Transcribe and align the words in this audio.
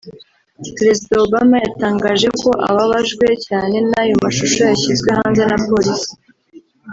Perezida 0.77 1.15
Obama 1.25 1.55
yatangaje 1.65 2.27
ko 2.41 2.49
ababajwe 2.69 3.25
cyane 3.45 3.75
n’ayo 3.89 4.13
mashusho 4.23 4.59
yashyizwe 4.69 5.09
hanze 5.19 5.41
na 5.49 5.57
polisi 5.67 6.11